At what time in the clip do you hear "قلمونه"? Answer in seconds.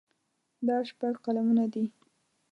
1.25-1.65